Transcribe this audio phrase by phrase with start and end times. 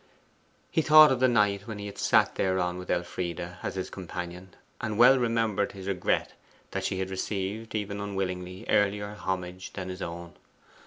[0.71, 4.55] He thought of the night when he had sat thereon with Elfride as his companion,
[4.81, 6.33] and well remembered his regret
[6.71, 10.33] that she had received, even unwillingly, earlier homage than his own.